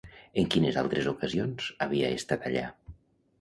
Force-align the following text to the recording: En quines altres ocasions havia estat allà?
En 0.43 0.45
quines 0.53 0.79
altres 0.81 1.09
ocasions 1.11 1.67
havia 1.87 2.11
estat 2.17 2.49
allà? 2.51 2.65